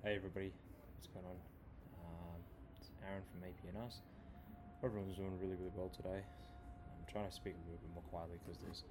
[0.00, 0.48] Hey everybody,
[0.96, 1.36] what's going on?
[2.00, 2.40] Um,
[2.80, 4.00] it's Aaron from AP 'n' Us.
[4.82, 6.24] Everyone's doing really, really well today.
[6.24, 8.84] I'm trying to speak a little bit more quietly because there's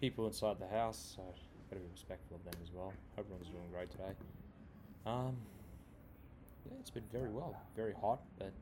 [0.00, 2.96] people inside the house, so I've got to be respectful of them as well.
[3.12, 4.16] Hope everyone's doing great today.
[5.04, 5.36] Um,
[6.64, 8.56] yeah, it's been very well, very hot, but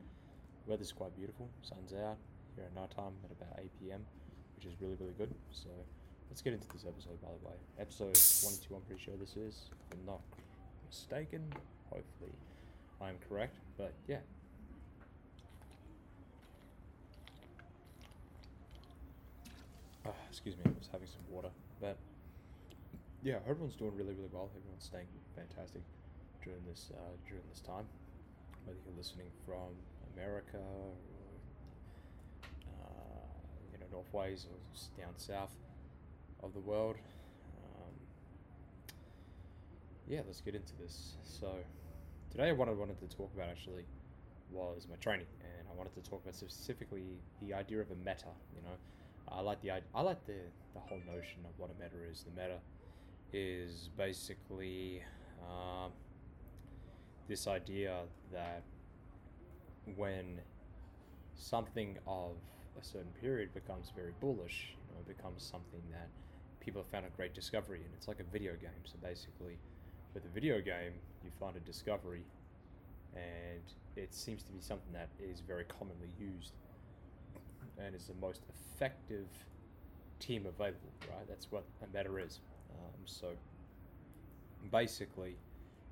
[0.67, 1.47] weather's quite beautiful.
[1.63, 2.19] Sun's out
[2.59, 4.03] here at night time at about 8 p.m.,
[4.59, 5.31] which is really, really good.
[5.55, 5.71] So
[6.27, 7.55] let's get into this episode, by the way.
[7.79, 8.11] Episode
[8.43, 9.71] 22, I'm pretty sure this is.
[9.71, 10.19] If I'm not
[10.89, 11.47] mistaken.
[11.89, 12.31] Hopefully,
[13.01, 13.55] I'm correct.
[13.77, 14.17] But yeah.
[20.05, 21.49] Ah, excuse me, I was having some water.
[21.81, 21.97] But
[23.23, 24.49] yeah, everyone's doing really, really well.
[24.55, 25.81] Everyone's staying fantastic
[26.43, 27.85] during this uh, during this time.
[28.65, 29.75] Whether you're listening from
[30.15, 30.91] America or
[32.71, 33.27] uh,
[33.71, 35.53] you know Northways or just down south
[36.43, 36.95] of the world.
[37.63, 37.93] Um,
[40.07, 41.15] yeah, let's get into this.
[41.23, 41.51] So,
[42.37, 43.83] today what I wanted to talk about actually
[44.51, 48.29] was my training, and I wanted to talk about specifically the idea of a meta.
[48.55, 48.75] You know,
[49.27, 50.41] I like the I like the
[50.75, 52.23] the whole notion of what a meta is.
[52.23, 52.59] The meta
[53.33, 55.01] is basically
[55.41, 55.91] um,
[57.27, 58.61] this idea that
[59.95, 60.39] when
[61.35, 62.33] something of
[62.79, 66.09] a certain period becomes very bullish, you know, it becomes something that
[66.59, 67.87] people have found a great discovery in.
[67.97, 68.83] It's like a video game.
[68.85, 69.57] So basically,
[70.13, 70.93] with a video game,
[71.27, 72.23] you find a discovery,
[73.13, 73.61] and
[73.95, 76.53] it seems to be something that is very commonly used
[77.77, 79.27] and is the most effective
[80.19, 81.27] team available, right?
[81.27, 82.39] That's what a meta is.
[82.71, 83.27] Um, so
[84.71, 85.35] basically,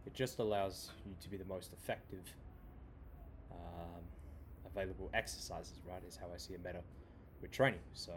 [0.06, 2.24] it just allows you to be the most effective
[3.52, 4.02] um,
[4.66, 6.02] available exercises, right?
[6.08, 6.82] Is how I see a meta
[7.42, 7.80] with training.
[7.94, 8.14] So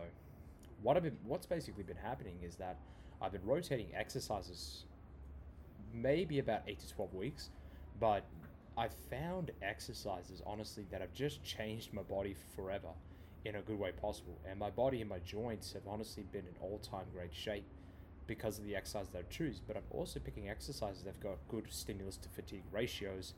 [0.83, 2.79] what I've been, what's basically been happening is that
[3.21, 4.85] I've been rotating exercises
[5.93, 7.51] maybe about eight to 12 weeks,
[8.01, 8.25] but
[8.77, 12.89] I've found exercises, honestly, that have just changed my body forever
[13.45, 14.39] in a good way possible.
[14.49, 17.67] And my body and my joints have honestly been in all time great shape
[18.27, 19.61] because of the exercise that I choose.
[19.67, 23.35] But I'm also picking exercises that have got good stimulus to fatigue ratios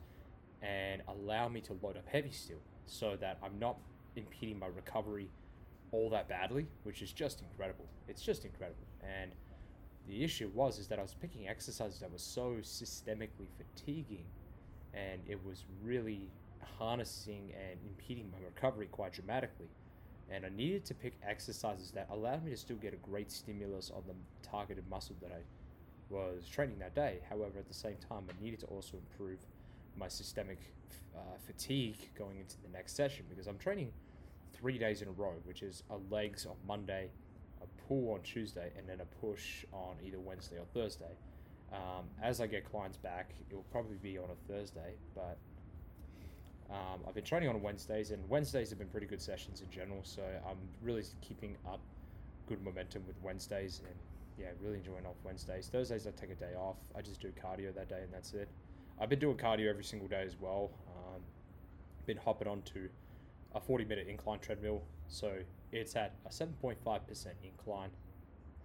[0.61, 3.77] and allow me to load up heavy still so that I'm not
[4.15, 5.29] impeding my recovery
[5.91, 7.85] all that badly, which is just incredible.
[8.07, 8.85] It's just incredible.
[9.01, 9.31] And
[10.07, 14.25] the issue was is that I was picking exercises that were so systemically fatiguing
[14.93, 16.29] and it was really
[16.77, 19.69] harnessing and impeding my recovery quite dramatically.
[20.29, 23.91] And I needed to pick exercises that allowed me to still get a great stimulus
[23.93, 24.13] on the
[24.47, 25.41] targeted muscle that I
[26.09, 27.19] was training that day.
[27.29, 29.39] However, at the same time, I needed to also improve
[29.97, 30.59] my systemic
[31.15, 33.91] uh, fatigue going into the next session because I'm training
[34.53, 37.09] three days in a row, which is a legs on Monday,
[37.91, 41.11] pull on Tuesday, and then a push on either Wednesday or Thursday.
[41.73, 45.37] Um, as I get clients back, it will probably be on a Thursday, but
[46.69, 49.99] um, I've been training on Wednesdays, and Wednesdays have been pretty good sessions in general.
[50.03, 51.81] So I'm really keeping up
[52.47, 53.95] good momentum with Wednesdays, and
[54.39, 55.67] yeah, really enjoying off Wednesdays.
[55.67, 56.77] Thursdays I take a day off.
[56.95, 58.47] I just do cardio that day, and that's it.
[59.01, 60.71] I've been doing cardio every single day as well.
[60.95, 61.21] Um,
[62.05, 62.87] been hopping onto
[63.53, 64.81] a 40 minute incline treadmill.
[65.09, 65.33] So
[65.71, 66.75] it's at a 7.5%
[67.43, 67.89] incline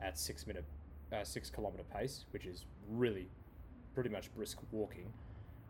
[0.01, 0.65] at six minute,
[1.13, 3.29] uh, six kilometer pace, which is really
[3.95, 5.13] pretty much brisk walking,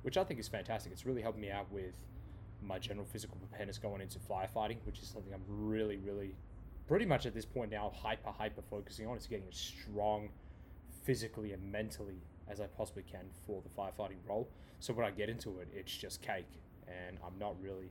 [0.03, 0.93] which I think is fantastic.
[0.93, 1.95] It's really helped me out with
[2.63, 6.35] my general physical preparedness going into firefighting, which is something I'm really, really,
[6.89, 9.17] pretty much at this point now hyper, hyper focusing on.
[9.17, 10.31] It's getting as strong
[11.05, 14.49] physically and mentally as I possibly can for the firefighting role.
[14.81, 17.91] So when I get into it, it's just cake, and I'm not really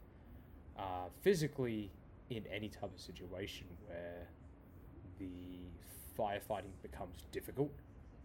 [0.78, 1.92] uh, physically
[2.30, 4.28] in any type of situation where
[5.20, 5.60] the
[6.18, 7.72] firefighting becomes difficult.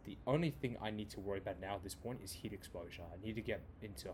[0.05, 3.03] The only thing I need to worry about now at this point is heat exposure.
[3.03, 4.09] I need to get into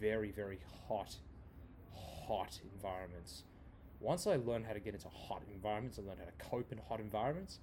[0.00, 1.16] very, very hot,
[1.94, 3.44] hot environments.
[4.00, 6.78] Once I learn how to get into hot environments and learn how to cope in
[6.88, 7.60] hot environments,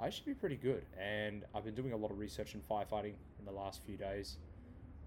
[0.00, 0.84] I should be pretty good.
[0.98, 4.38] And I've been doing a lot of research in firefighting in the last few days,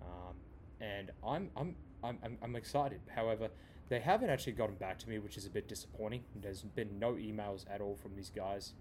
[0.02, 0.36] um,
[0.82, 3.00] and I'm, I'm I'm I'm I'm excited.
[3.14, 3.50] However,
[3.92, 6.24] they haven't actually gotten back to me, which is a bit disappointing.
[6.42, 8.72] There's been no emails at all from these guys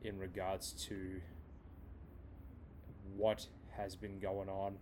[0.00, 1.20] in regards to
[3.18, 4.76] what has been going on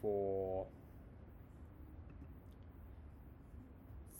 [0.00, 0.66] for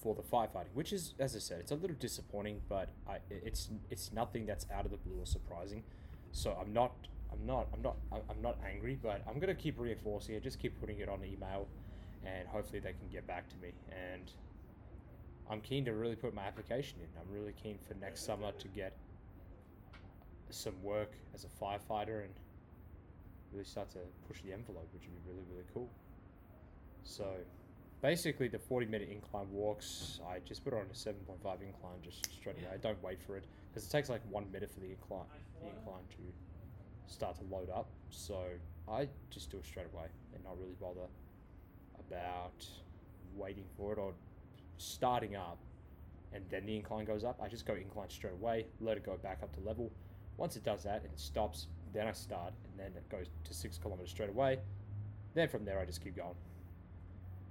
[0.02, 3.70] for the firefighting, which is, as I said, it's a little disappointing, but I, it's
[3.88, 5.82] it's nothing that's out of the blue or surprising.
[6.30, 6.92] So I'm not
[7.32, 10.42] I'm not I'm not I'm not angry, but I'm gonna keep reinforcing it.
[10.42, 11.68] Just keep putting it on email,
[12.26, 13.72] and hopefully they can get back to me.
[13.90, 14.30] And
[15.50, 17.08] I'm keen to really put my application in.
[17.20, 18.96] I'm really keen for next summer to get
[20.50, 22.32] some work as a firefighter and
[23.52, 23.98] really start to
[24.28, 25.88] push the envelope, which would be really really cool.
[27.02, 27.26] So
[28.02, 31.14] basically, the 40 minute incline walks, I just put on a 7.5
[31.62, 32.68] incline just straight away.
[32.72, 35.26] I don't wait for it because it takes like one minute for the incline
[35.60, 37.88] the incline to start to load up.
[38.10, 38.40] So
[38.88, 41.08] I just do it straight away and not really bother
[41.98, 42.66] about
[43.34, 44.12] waiting for it or
[44.78, 45.58] starting up
[46.32, 47.40] and then the incline goes up.
[47.42, 49.90] I just go incline straight away, let it go back up to level.
[50.36, 53.54] Once it does that and it stops, then I start and then it goes to
[53.54, 54.58] six kilometers straight away.
[55.34, 56.34] Then from there I just keep going.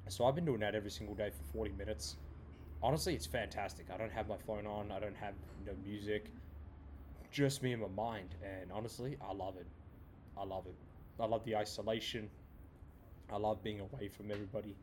[0.10, 2.18] So I've been doing that every single day for 40 minutes.
[2.81, 3.88] Honestly, it's fantastic.
[3.94, 5.34] I don't have my phone on, I don't have
[5.66, 6.30] no music,
[7.31, 8.36] just me and my mind.
[8.44, 9.68] And honestly, I love it.
[10.38, 10.75] I love it.
[11.19, 12.30] I love the isolation.
[13.33, 14.75] I love being away from everybody.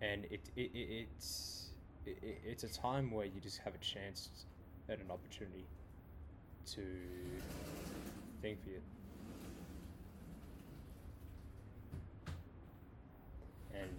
[0.00, 1.70] And it, it, it it's
[2.06, 4.30] it, it's a time where you just have a chance
[4.88, 5.66] and an opportunity
[6.74, 6.82] to
[8.40, 8.80] think for you.
[13.74, 13.90] And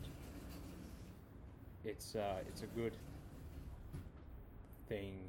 [1.83, 2.93] it's uh, it's a good
[4.87, 5.19] thing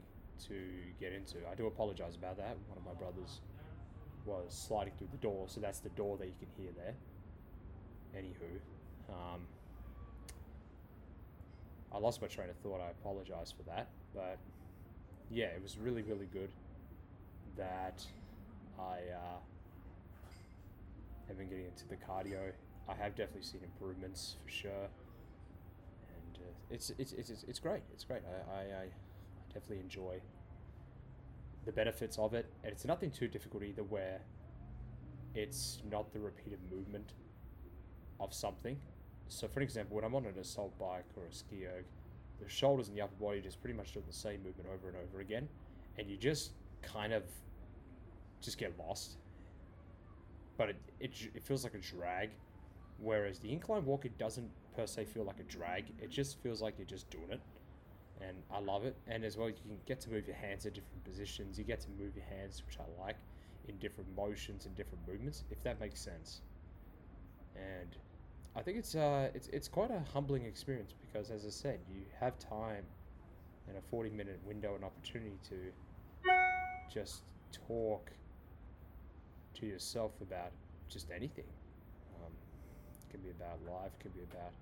[0.48, 0.54] to
[1.00, 1.36] get into.
[1.50, 2.56] I do apologize about that.
[2.68, 3.40] One of my brothers
[4.24, 6.94] was sliding through the door, so that's the door that you can hear there.
[8.16, 8.60] Anywho,
[9.08, 9.40] um,
[11.92, 12.80] I lost my train of thought.
[12.80, 14.38] I apologize for that, but
[15.30, 16.50] yeah, it was really really good
[17.56, 18.04] that
[18.78, 19.38] I uh,
[21.28, 22.52] have been getting into the cardio.
[22.88, 24.88] I have definitely seen improvements for sure,
[26.08, 27.82] and uh, it's, it's it's it's great.
[27.92, 28.22] It's great.
[28.26, 28.86] I, I, I
[29.52, 30.20] definitely enjoy
[31.64, 33.84] the benefits of it, and it's nothing too difficult either.
[33.84, 34.20] Where
[35.34, 37.12] it's not the repeated movement
[38.22, 38.76] of something.
[39.28, 41.84] So, for example, when I'm on an assault bike or a ski erg,
[42.40, 44.96] the shoulders and the upper body just pretty much do the same movement over and
[44.96, 45.48] over again,
[45.98, 46.52] and you just
[46.82, 47.22] kind of
[48.40, 49.16] just get lost.
[50.56, 52.30] But it, it, it feels like a drag,
[52.98, 55.84] whereas the incline walk, it doesn't per se feel like a drag.
[56.00, 57.40] It just feels like you're just doing it.
[58.20, 58.96] And I love it.
[59.08, 61.58] And as well, you can get to move your hands in different positions.
[61.58, 63.16] You get to move your hands, which I like,
[63.68, 66.42] in different motions and different movements, if that makes sense.
[67.56, 67.96] And
[68.54, 72.02] I think it's uh it's it's quite a humbling experience because as I said, you
[72.20, 72.84] have time
[73.68, 75.56] and a 40 minute window and opportunity to
[76.92, 77.22] just
[77.66, 78.10] talk
[79.54, 80.50] to yourself about
[80.88, 81.44] just anything.
[82.16, 82.32] Um,
[82.92, 84.52] it can be about life, it can be about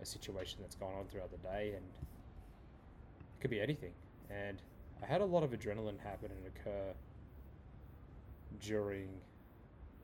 [0.00, 3.92] a situation that's gone on throughout the day, and it could be anything.
[4.30, 4.62] And
[5.02, 6.92] I had a lot of adrenaline happen and occur
[8.60, 9.08] during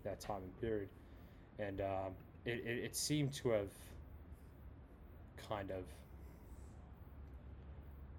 [0.04, 0.88] that time and period,
[1.58, 2.12] and um,
[2.46, 3.68] it, it, it seemed to have
[5.48, 5.84] kind of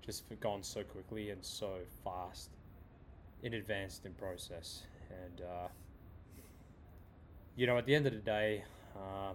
[0.05, 2.49] just gone so quickly and so fast
[3.43, 4.83] in advanced in process.
[5.09, 5.67] And uh,
[7.55, 8.63] you know at the end of the day
[8.95, 9.33] uh,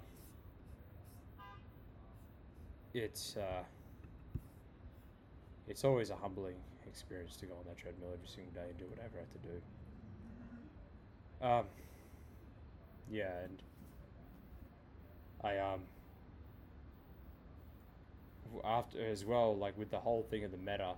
[2.95, 3.65] it's uh,
[5.69, 6.57] it's always a humbling
[6.87, 9.39] experience to go on that treadmill every single day and do whatever I have to
[9.49, 9.63] do.
[11.47, 11.65] Um,
[13.11, 13.63] yeah and
[15.45, 15.81] I um
[18.65, 20.95] after as well like with the whole thing of the meta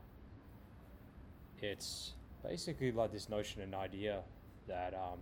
[1.62, 2.12] it's
[2.46, 4.20] basically like this notion and idea
[4.69, 5.19] that um,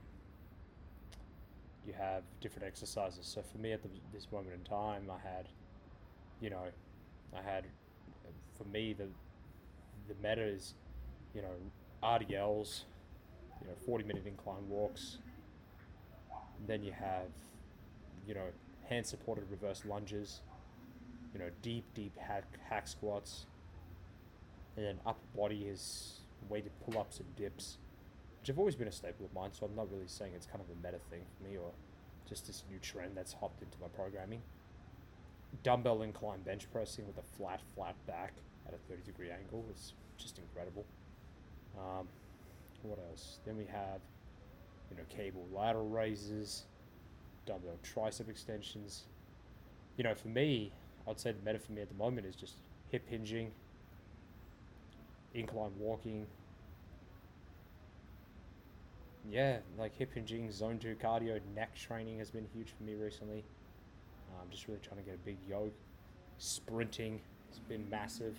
[1.87, 3.27] you have different exercises.
[3.27, 5.47] So for me at the, this moment in time i had
[6.41, 6.65] you know
[7.37, 7.65] i had
[8.57, 9.07] for me the
[10.09, 10.75] the meta is
[11.35, 11.55] you know
[12.03, 12.83] rdls
[13.61, 15.19] you know 40 minute incline walks.
[16.67, 17.29] Then you have
[18.27, 18.47] you know
[18.89, 20.41] hand supported reverse lunges,
[21.33, 23.47] you know, deep, deep hack, hack squats,
[24.77, 27.79] and then upper body is weighted pull ups and dips,
[28.41, 29.51] which have always been a staple of mine.
[29.53, 31.71] So I'm not really saying it's kind of a meta thing for me or
[32.29, 34.41] just this new trend that's hopped into my programming.
[35.63, 38.33] Dumbbell incline bench pressing with a flat, flat back
[38.67, 40.85] at a 30 degree angle is just incredible.
[41.79, 42.09] Um,
[42.83, 43.39] what else?
[43.45, 44.01] Then we have,
[44.91, 46.65] you know, cable lateral raises,
[47.47, 49.05] dumbbell tricep extensions.
[49.97, 50.73] You know, for me,
[51.09, 52.57] I'd say the meta for me at the moment is just
[52.89, 53.51] hip hinging,
[55.35, 56.27] incline walking.
[59.29, 63.45] Yeah, like hip hinging, zone two cardio, neck training has been huge for me recently.
[64.41, 65.75] I'm just really trying to get a big yoke.
[66.39, 67.21] Sprinting
[67.51, 68.37] has been massive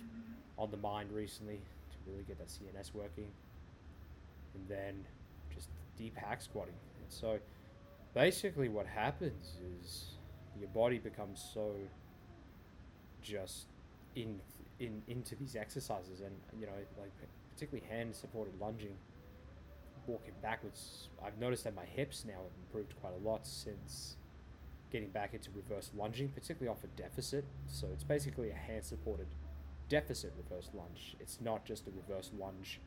[0.58, 3.28] on the mind recently to really get that CNS working.
[4.54, 5.04] And then
[5.54, 6.74] just deep hack squatting.
[7.00, 7.38] And so
[8.14, 10.12] basically what happens is
[10.58, 11.72] your body becomes so
[13.22, 13.66] just
[14.14, 14.40] in
[14.80, 17.10] in into these exercises and you know like
[17.52, 18.96] particularly hand supported lunging
[20.06, 21.08] walking backwards.
[21.24, 24.16] I've noticed that my hips now have improved quite a lot since
[24.90, 27.44] getting back into reverse lunging, particularly off a deficit.
[27.66, 29.26] So it's basically a hand supported
[29.88, 31.16] deficit reverse lunge.
[31.20, 32.80] It's not just a reverse lunge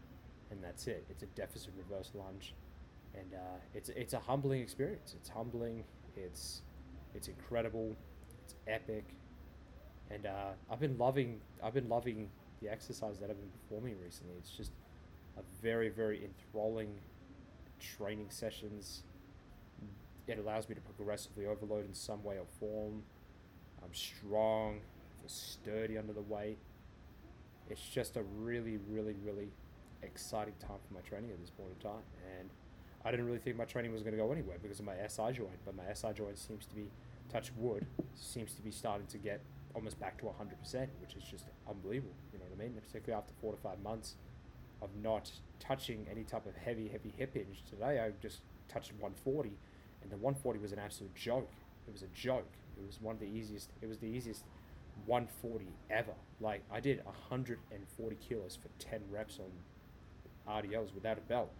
[0.51, 1.05] and that's it.
[1.09, 2.53] It's a deficit reverse lunge.
[3.17, 5.15] And uh, it's, it's a humbling experience.
[5.17, 5.83] It's humbling.
[6.15, 6.61] It's,
[7.15, 7.95] it's incredible.
[8.43, 9.05] It's epic.
[10.09, 12.29] And uh, I've been loving I've been loving
[12.61, 14.35] the exercise that I've been performing recently.
[14.37, 14.71] It's just
[15.37, 16.89] a very, very enthralling
[17.79, 19.03] training sessions.
[20.27, 23.03] It allows me to progressively overload in some way or form.
[23.83, 26.57] I'm strong, I feel sturdy under the weight.
[27.69, 29.49] It's just a really, really, really
[30.03, 32.03] exciting time for my training at this point in time.
[32.39, 32.49] And
[33.07, 35.31] I didn't really think my training was going to go anywhere because of my SI
[35.31, 36.91] joint, but my SI joint seems to be,
[37.31, 37.85] touch wood,
[38.15, 39.39] seems to be starting to get
[39.73, 40.33] almost back to 100%,
[40.99, 42.13] which is just unbelievable.
[42.33, 42.73] You know what I mean?
[42.73, 44.15] Particularly after four to five months
[44.81, 47.63] of not touching any type of heavy, heavy hip hinge.
[47.69, 49.51] Today I just touched 140,
[50.01, 51.53] and the 140 was an absolute joke.
[51.87, 52.51] It was a joke.
[52.77, 53.69] It was one of the easiest.
[53.81, 54.43] It was the easiest
[55.05, 56.13] 140 ever.
[56.41, 61.53] Like I did 140 kilos for 10 reps on RDLs without a belt.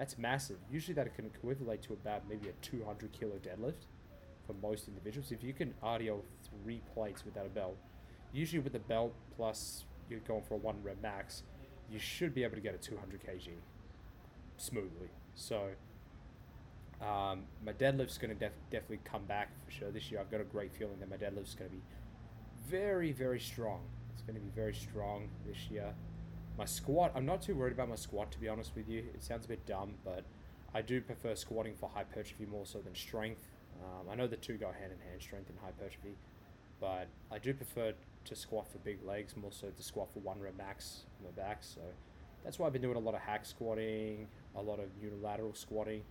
[0.00, 0.56] That's massive.
[0.72, 3.84] Usually that can equivalent to about maybe a 200 kilo deadlift
[4.46, 5.30] for most individuals.
[5.30, 6.22] If you can RDL
[6.64, 7.76] three plates without a belt,
[8.32, 11.42] usually with the belt plus you're going for a one rep max,
[11.90, 13.50] you should be able to get a 200 kg
[14.56, 15.10] smoothly.
[15.34, 15.68] So
[17.02, 20.18] um, my deadlift's going to def- definitely come back for sure this year.
[20.18, 21.82] I've got a great feeling that my deadlift's going to be
[22.70, 23.80] very, very strong.
[24.14, 25.92] It's going to be very strong this year.
[26.60, 28.98] My squat, I'm not too worried about my squat to be honest with you.
[29.14, 30.24] It sounds a bit dumb, but
[30.74, 33.48] I do prefer squatting for hypertrophy more so than strength.
[33.82, 36.18] Um, I know the two go hand in hand, strength and hypertrophy,
[36.78, 37.94] but I do prefer
[38.26, 41.42] to squat for big legs, more so to squat for one rep max on my
[41.42, 41.60] back.
[41.62, 41.80] So
[42.44, 46.02] that's why I've been doing a lot of hack squatting, a lot of unilateral squatting,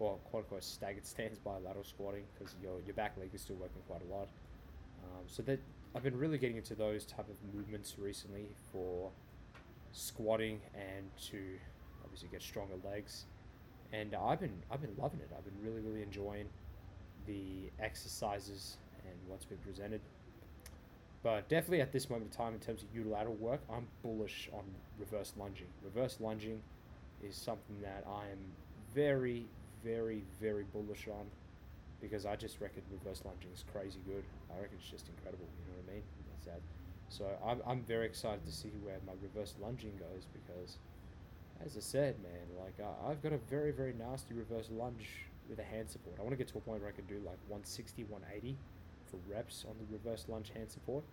[0.00, 3.80] or quote unquote staggered stance bilateral squatting, because your, your back leg is still working
[3.88, 4.28] quite a lot.
[5.02, 5.60] Um, so that
[5.94, 9.10] I've been really getting into those type of movements recently for
[9.92, 11.38] squatting and to
[12.04, 13.24] obviously get stronger legs.
[13.92, 15.30] And I've been I've been loving it.
[15.36, 16.46] I've been really really enjoying
[17.26, 20.00] the exercises and what's been presented.
[21.22, 24.64] But definitely at this moment in time, in terms of unilateral work, I'm bullish on
[24.98, 25.66] reverse lunging.
[25.82, 26.60] Reverse lunging
[27.22, 28.38] is something that I am
[28.94, 29.46] very,
[29.84, 31.26] very, very bullish on
[32.00, 34.22] because I just reckon reverse lunging is crazy good.
[34.50, 35.46] I reckon it's just incredible.
[35.58, 36.02] You know what I mean?
[36.30, 36.77] That's that.
[37.08, 40.78] So I'm, I'm very excited to see where my reverse lunging goes because,
[41.64, 45.08] as I said, man, like uh, I've got a very, very nasty reverse lunge
[45.48, 46.16] with a hand support.
[46.18, 48.56] I want to get to a point where I can do like 160, 180
[49.10, 51.04] for reps on the reverse lunge hand support.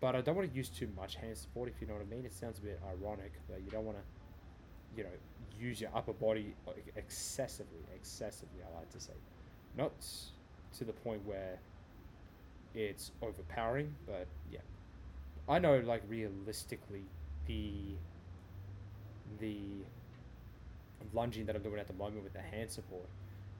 [0.00, 2.14] But I don't want to use too much hand support, if you know what I
[2.14, 2.24] mean.
[2.24, 4.04] It sounds a bit ironic, but you don't want to,
[4.96, 5.10] you know,
[5.58, 6.54] use your upper body
[6.96, 9.14] excessively, excessively, I like to say.
[9.76, 9.92] Not
[10.78, 11.58] to the point where
[12.74, 14.60] it's overpowering, but yeah.
[15.48, 17.04] I know, like, realistically,
[17.46, 17.94] the
[19.38, 19.56] the
[21.12, 23.06] lunging that I'm doing at the moment with the hand support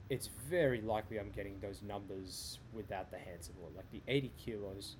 [0.09, 3.75] it's very likely I'm getting those numbers without the hand support.
[3.75, 4.95] Like the 80 kilos,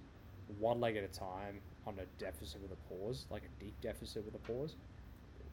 [0.59, 4.25] one leg at a time on a deficit with a pause, like a deep deficit
[4.25, 4.75] with a pause.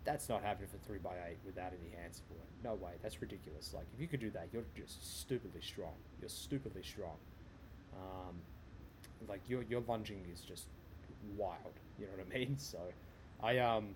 [0.04, 2.40] That's not happening for 3 by 8 without any hand support.
[2.62, 2.92] No way.
[3.02, 3.72] That's ridiculous.
[3.74, 5.94] Like, if you could do that, you're just stupidly strong.
[6.20, 7.16] You're stupidly strong.
[7.94, 8.34] Um,
[9.26, 10.66] like, your, your lunging is just
[11.36, 11.74] wild.
[11.98, 12.56] You know what I mean?
[12.58, 12.78] So,
[13.42, 13.94] I, um,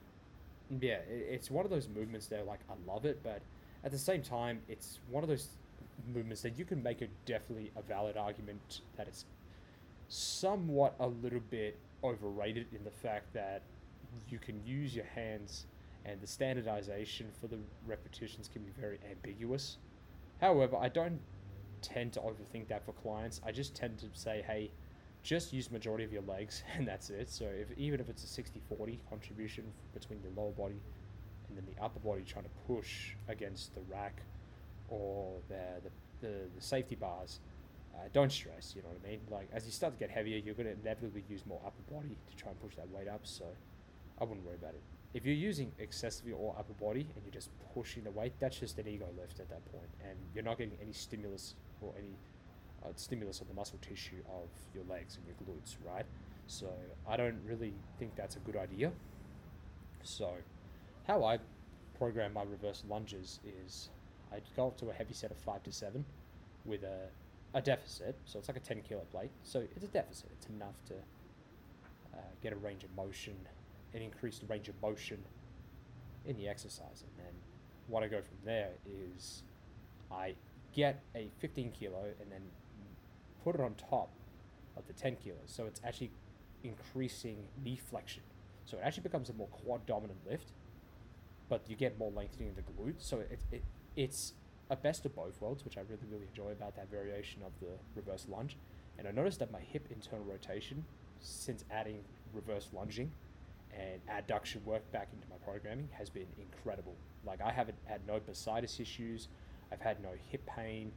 [0.81, 3.41] yeah, it, it's one of those movements that, like, I love it, but
[3.85, 5.49] at the same time, it's one of those
[6.13, 9.25] movements that you can make a definitely a valid argument that it's
[10.09, 13.63] somewhat a little bit overrated in the fact that
[14.29, 15.67] you can use your hands
[16.05, 19.77] and the standardization for the repetitions can be very ambiguous.
[20.41, 21.21] However, I don't
[21.83, 23.41] tend to overthink that for clients.
[23.45, 24.71] I just tend to say, hey,
[25.23, 27.31] just use majority of your legs and that's it.
[27.31, 30.81] So if even if it's a 60-40 contribution between your lower body
[31.49, 34.23] and then the upper body trying to push against the rack
[34.89, 37.41] or the the, the, the safety bars,
[37.95, 38.75] uh, don't stress.
[38.77, 39.21] You know what I mean?
[39.31, 42.17] Like as you start to get heavier, you're going to inevitably use more upper body
[42.29, 43.21] to try and push that weight up.
[43.25, 43.45] So
[44.21, 44.83] I wouldn't worry about it.
[45.15, 48.79] If you're using excessively all upper body and you're just pushing the weight, that's just
[48.79, 52.15] an ego lift at that point, and you're not getting any stimulus or any
[52.85, 56.07] uh, stimulus of the muscle tissue of your legs and your glutes, right?
[56.47, 56.69] So
[57.07, 58.91] I don't really think that's a good idea.
[60.03, 60.33] So
[61.07, 61.39] how I
[61.99, 63.91] program my reverse lunges is
[64.33, 66.05] I go up to a heavy set of five to seven
[66.65, 67.09] with a,
[67.55, 68.17] a deficit.
[68.25, 69.31] So it's like a 10 kilo plate.
[69.43, 70.31] So it's a deficit.
[70.33, 70.95] It's enough to
[72.15, 73.35] uh, get a range of motion,
[73.95, 75.19] an increased range of motion
[76.27, 77.03] in the exercise.
[77.03, 77.35] And then
[77.89, 79.43] what I go from there is
[80.11, 80.35] I
[80.73, 82.43] get a 15 kilo and then
[83.49, 84.11] put it on top
[84.77, 85.39] of the 10 kilos.
[85.47, 86.11] So it's actually
[86.63, 88.23] increasing knee flexion.
[88.67, 90.53] So it actually becomes a more quad dominant lift,
[91.49, 93.01] but you get more lengthening of the glutes.
[93.01, 93.63] So it, it,
[93.97, 94.35] it's
[94.69, 97.73] a best of both worlds, which I really, really enjoy about that variation of the
[97.95, 98.59] reverse lunge.
[98.99, 100.85] And I noticed that my hip internal rotation,
[101.21, 102.01] since adding
[102.35, 103.11] reverse lunging
[103.73, 106.97] and adduction work back into my programming, has been incredible.
[107.25, 109.29] Like I haven't had no bursitis issues,
[109.73, 110.93] I've had no hip pain.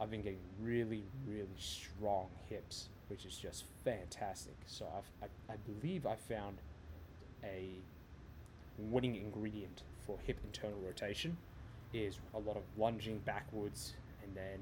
[0.00, 4.56] I've been getting really, really strong hips, which is just fantastic.
[4.66, 6.58] So I've, I, I believe I found
[7.44, 7.68] a
[8.78, 11.36] winning ingredient for hip internal rotation
[11.92, 14.58] is a lot of lunging backwards and then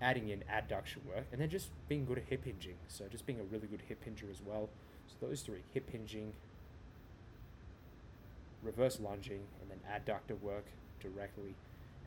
[0.00, 2.76] adding in adduction work and then just being good at hip hinging.
[2.88, 4.68] So just being a really good hip hinger as well.
[5.08, 6.32] So those three hip hinging,
[8.62, 10.66] reverse lunging, and then adductor work
[11.00, 11.54] directly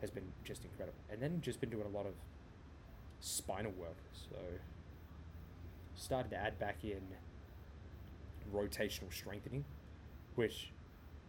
[0.02, 1.00] has been just incredible.
[1.12, 2.14] And then just been doing a lot of
[3.20, 3.98] spinal work.
[4.14, 4.38] So
[5.96, 7.02] started to add back in
[8.54, 9.66] rotational strengthening,
[10.36, 10.72] which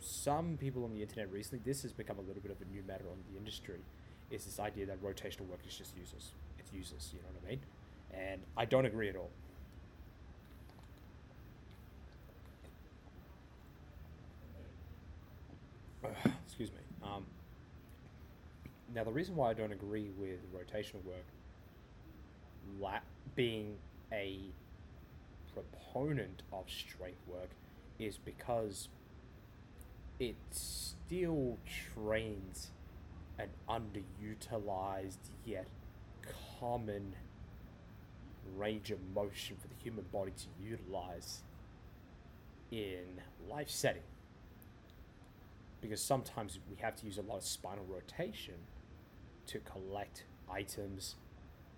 [0.00, 2.82] some people on the internet recently, this has become a little bit of a new
[2.82, 3.80] meta on the industry,
[4.30, 6.32] is this idea that rotational work is just useless.
[6.58, 7.60] It's useless, you know what I mean?
[8.12, 9.30] And I don't agree at all.
[16.46, 16.78] Excuse me.
[17.02, 17.24] Um,
[18.94, 21.24] now, the reason why I don't agree with rotational work
[22.80, 23.00] la-
[23.34, 23.76] being
[24.12, 24.38] a
[25.52, 27.50] proponent of strength work
[27.98, 28.88] is because
[30.18, 31.58] it still
[31.94, 32.70] trains
[33.38, 35.68] an underutilized yet
[36.58, 37.14] common
[38.56, 41.42] range of motion for the human body to utilize
[42.70, 44.02] in life setting.
[45.80, 48.54] Because sometimes we have to use a lot of spinal rotation
[49.46, 51.14] to collect items,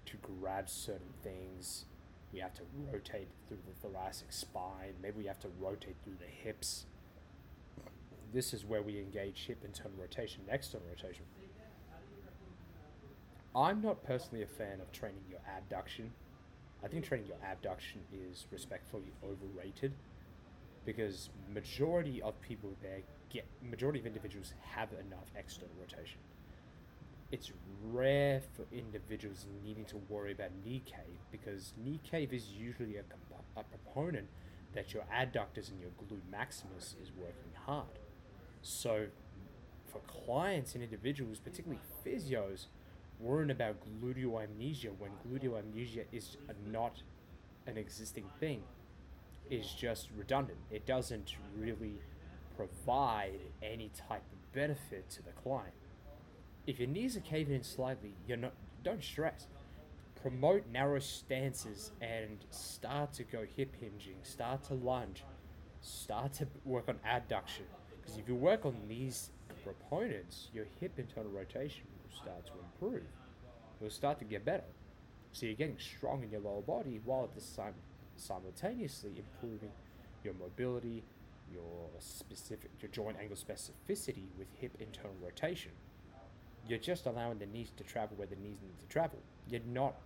[0.07, 1.85] to grab certain things.
[2.33, 4.95] We have to rotate through the thoracic spine.
[5.03, 6.87] Maybe we have to rotate through the hips.
[8.33, 11.25] This is where we engage hip internal rotation and external rotation.
[13.55, 16.13] I'm not personally a fan of training your abduction.
[16.85, 19.93] I think training your abduction is respectfully overrated
[20.85, 26.19] because majority of people there get majority of individuals have enough external rotation
[27.33, 27.53] it's
[27.85, 33.03] rare for individuals needing to worry about knee cave because knee cave is usually a,
[33.03, 34.27] comp- a proponent
[34.75, 37.99] that your adductors and your glute maximus is working hard.
[38.63, 39.07] So,
[39.93, 42.67] for clients and individuals, particularly physios,
[43.19, 46.37] worrying about gluteal amnesia when gluteal amnesia is
[46.71, 47.03] not
[47.67, 48.63] an existing thing
[49.51, 50.59] is just redundant.
[50.71, 52.01] It doesn't really
[52.57, 55.75] provide any type of benefit to the client
[56.71, 58.53] if your knees are caving in slightly, you're not
[58.85, 59.49] don't stress.
[60.23, 65.25] Promote narrow stances and start to go hip hinging, start to lunge,
[65.81, 67.67] start to work on adduction.
[68.01, 69.31] Because if you work on these
[69.65, 73.07] proponents, your hip internal rotation will start to improve.
[73.81, 74.71] Will start to get better.
[75.33, 77.75] So you're getting strong in your lower body while at the same
[78.17, 79.71] simultaneously improving
[80.23, 81.03] your mobility,
[81.53, 85.73] your specific your joint angle specificity with hip internal rotation
[86.71, 89.19] you're just allowing the knees to travel where the knees need to travel.
[89.49, 89.97] You're not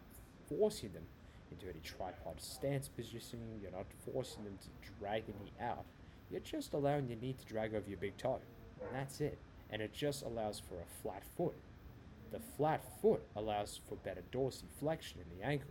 [0.48, 1.03] forcing them
[1.50, 3.61] into any tripod stance positioning.
[3.61, 5.85] You're not forcing them to drag the knee out.
[6.31, 8.40] You're just allowing your knee to drag over your big toe.
[8.81, 9.37] And that's it.
[9.68, 11.55] And it just allows for a flat foot.
[12.33, 15.70] The flat foot allows for better dorsiflexion in the ankle,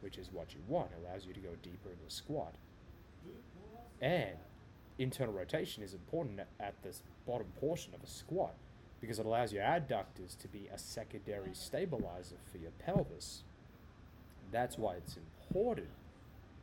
[0.00, 0.92] which is what you want.
[0.92, 2.54] It allows you to go deeper in the squat.
[4.00, 4.36] And
[4.96, 8.54] internal rotation is important at this bottom portion of a squat
[9.00, 13.42] because it allows your adductors to be a secondary stabilizer for your pelvis.
[14.52, 15.88] That's why it's important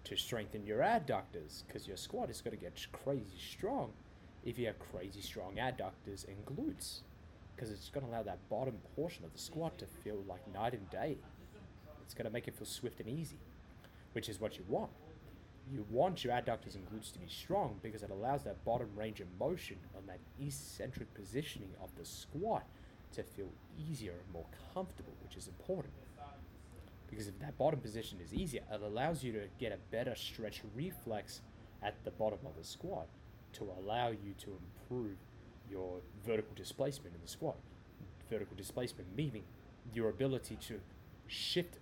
[0.04, 3.92] to strengthen your adductors because your squat is going to get crazy strong
[4.46, 7.00] if you have crazy strong adductors and glutes
[7.56, 10.74] because it's going to allow that bottom portion of the squat to feel like night
[10.74, 11.18] and day.
[12.04, 13.40] It's going to make it feel swift and easy,
[14.14, 14.92] which is what you want
[15.72, 19.20] you want your adductors and glutes to be strong because it allows that bottom range
[19.20, 22.66] of motion on that eccentric positioning of the squat
[23.14, 23.50] to feel
[23.90, 25.94] easier and more comfortable, which is important.
[27.10, 30.62] Because if that bottom position is easier, it allows you to get a better stretch
[30.76, 31.42] reflex
[31.82, 33.08] at the bottom of the squat
[33.54, 35.18] to allow you to improve
[35.70, 37.56] your vertical displacement in the squat.
[38.30, 39.44] Vertical displacement meaning
[39.94, 40.80] your ability to
[41.28, 41.78] shift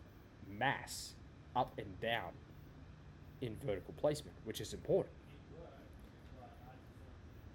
[0.47, 1.13] mass
[1.55, 2.31] up and down
[3.41, 5.13] in vertical placement, which is important.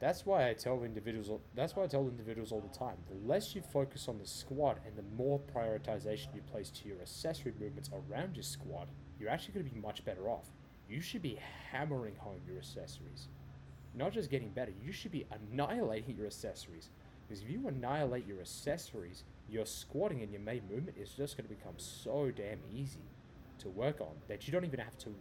[0.00, 1.40] That's why I tell individuals.
[1.54, 2.96] That's why I tell individuals all the time.
[3.10, 7.00] The less you focus on the squat and the more prioritization you place to your
[7.02, 8.88] accessory movements around your squat,
[9.18, 10.46] you're actually going to be much better off.
[10.88, 11.38] You should be
[11.70, 13.28] hammering home your accessories,
[13.94, 14.72] not just getting better.
[14.82, 16.88] You should be annihilating your accessories.
[17.28, 21.46] Because if you annihilate your accessories, your squatting and your main movement is just going
[21.46, 23.04] to become so damn easy
[23.58, 25.14] to work on that you don't even have to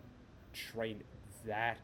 [0.54, 1.04] train
[1.46, 1.78] that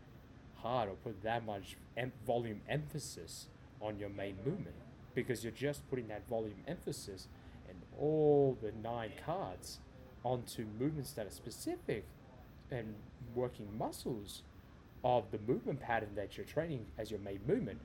[0.57, 3.47] hard or put that much em- volume emphasis
[3.81, 4.75] on your main movement
[5.13, 7.27] because you're just putting that volume emphasis
[7.69, 9.79] and all the nine cards
[10.23, 12.05] onto movements that are specific
[12.71, 12.95] and
[13.33, 14.41] working muscles
[15.03, 17.79] of the movement pattern that you're training as your main movement.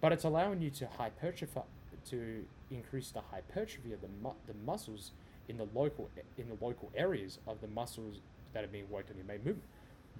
[0.00, 1.60] But it's allowing you to hypertrophy
[2.10, 5.12] to increase the hypertrophy of the mu- the muscles
[5.48, 8.20] in the local in the local areas of the muscles
[8.52, 9.68] that are being worked on your main movement.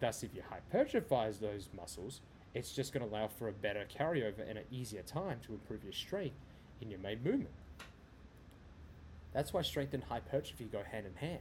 [0.00, 2.20] Thus, if you hypertrophize those muscles,
[2.54, 5.84] it's just going to allow for a better carryover and an easier time to improve
[5.84, 6.36] your strength
[6.80, 7.54] in your main movement.
[9.32, 11.40] That's why strength and hypertrophy go hand in hand.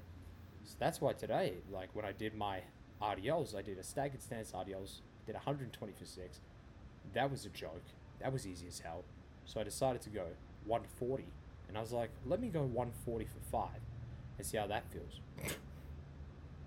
[0.64, 2.62] So that's why today, like when I did my
[3.02, 6.40] RDLs, I did a staggered stance RDLs, did 120 for six.
[7.14, 7.84] That was a joke.
[8.22, 9.04] That was easy as hell.
[9.46, 10.26] So I decided to go
[10.66, 11.26] 140,
[11.72, 13.80] and I was like, let me go 140 for five,
[14.38, 15.22] and see how that feels.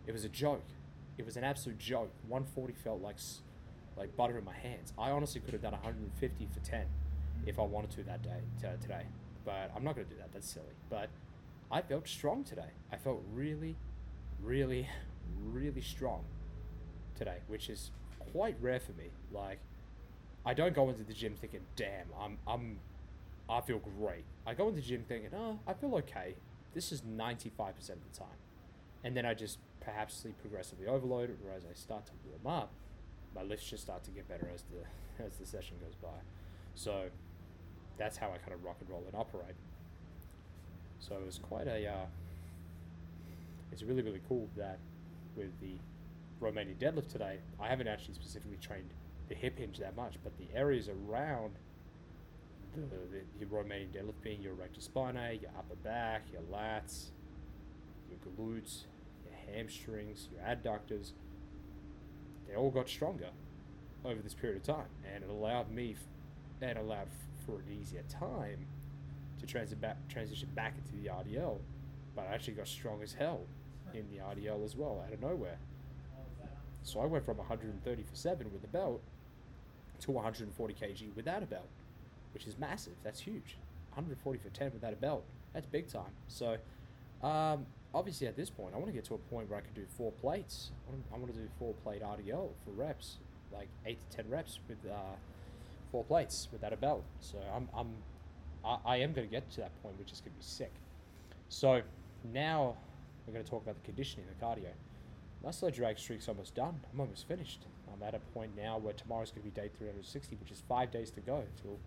[0.06, 0.64] it was a joke.
[1.18, 2.10] It was an absolute joke.
[2.26, 3.16] 140 felt like
[3.98, 4.94] like butter in my hands.
[4.98, 6.86] I honestly could have done 150 for 10
[7.46, 8.40] if I wanted to that day
[8.80, 9.02] today,
[9.44, 10.32] but I'm not gonna do that.
[10.32, 10.74] That's silly.
[10.88, 11.10] But
[11.70, 12.70] I felt strong today.
[12.90, 13.76] I felt really,
[14.42, 14.88] really,
[15.52, 16.24] really strong
[17.14, 17.90] today, which is
[18.32, 19.10] quite rare for me.
[19.30, 19.58] Like,
[20.46, 22.78] I don't go into the gym thinking, "Damn, I'm, I'm,
[23.48, 26.36] I feel great." I go into the gym thinking, "Oh, I feel okay."
[26.72, 28.38] This is 95% of the time,
[29.04, 32.72] and then I just perhaps sleep progressively overload, or as I start to warm up,
[33.34, 36.18] my lifts just start to get better as the as the session goes by.
[36.74, 37.10] So
[37.96, 39.54] that's how I kind of rock and roll and operate.
[40.98, 41.86] So it was quite a.
[41.86, 42.06] Uh,
[43.72, 44.78] it's really really cool that
[45.36, 45.76] with the
[46.40, 48.90] Romanian deadlift today, I haven't actually specifically trained
[49.28, 51.54] the hip hinge that much, but the areas around
[52.78, 52.90] Mm.
[52.90, 55.38] the, the your Romanian deadlift being your erector spinae, eh?
[55.42, 57.06] your upper back, your lats,
[58.08, 58.82] your glutes,
[59.24, 61.12] your hamstrings, your adductors,
[62.48, 63.30] they all got stronger
[64.04, 65.96] over this period of time, and it allowed me,
[66.60, 67.08] and allowed
[67.46, 68.66] for an easier time
[69.40, 71.58] to transit back, transition back into the RDL,
[72.14, 73.40] but I actually got strong as hell
[73.92, 75.58] in the RDL as well, out of nowhere.
[76.82, 79.00] So I went from 130 for seven with a belt
[80.00, 81.68] to 140 kg without a belt,
[82.34, 82.94] which is massive.
[83.02, 83.56] That's huge.
[83.90, 85.24] 140 for 10 without a belt.
[85.52, 86.10] That's big time.
[86.28, 86.56] So,
[87.22, 89.72] um, obviously at this point, I want to get to a point where I can
[89.74, 90.70] do four plates.
[90.88, 93.18] I want to, to do four plate RDL for reps,
[93.52, 94.96] like eight to 10 reps with uh,
[95.92, 97.04] four plates without a belt.
[97.20, 97.88] So I'm, I'm
[98.64, 100.72] I, I am going to get to that point, which is going to be sick.
[101.48, 101.82] So
[102.32, 102.76] now
[103.26, 104.70] we're going to talk about the conditioning, the cardio.
[105.42, 106.80] My sled drag streak's almost done.
[106.92, 107.66] I'm almost finished.
[107.92, 110.90] I'm at a point now where tomorrow's going to be day 360, which is five
[110.90, 111.78] days to go till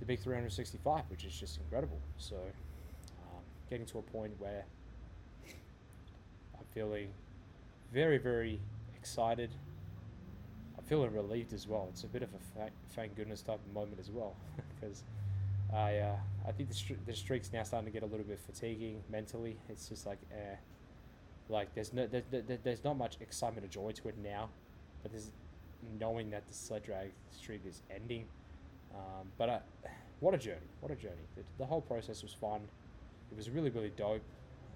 [0.00, 2.00] the big 365, which is just incredible.
[2.18, 4.64] So, um, getting to a point where
[5.44, 7.08] I'm feeling
[7.92, 8.60] very, very
[8.96, 9.50] excited.
[10.76, 11.88] I'm feeling relieved as well.
[11.90, 14.34] It's a bit of a thank goodness type of moment as well,
[14.80, 15.04] because
[15.72, 18.38] I uh, I think the, str- the streak's now starting to get a little bit
[18.38, 19.56] fatiguing mentally.
[19.68, 20.56] It's just like, eh,
[21.48, 24.48] like there's no there, there, there's not much excitement or joy to it now,
[25.02, 25.30] but there's
[25.98, 28.26] knowing that the sled drag streak is ending.
[28.94, 29.58] Um, but uh,
[30.20, 30.70] what a journey!
[30.80, 31.26] What a journey!
[31.36, 32.60] The, the whole process was fun.
[33.30, 34.22] It was really really dope.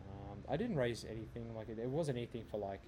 [0.09, 1.79] Um, I didn't raise anything like it.
[1.79, 2.83] It wasn't anything for like.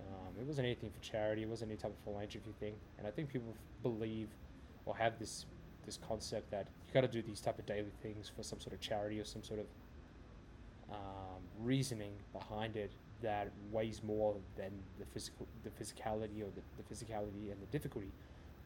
[0.00, 1.42] Um, it wasn't anything for charity.
[1.42, 2.74] It wasn't any type of philanthropy thing.
[2.98, 4.28] And I think people believe
[4.86, 5.46] or have this
[5.84, 8.72] this concept that you got to do these type of daily things for some sort
[8.72, 9.66] of charity or some sort of
[10.90, 16.94] um, reasoning behind it that weighs more than the physical the physicality or the, the
[16.94, 18.10] physicality and the difficulty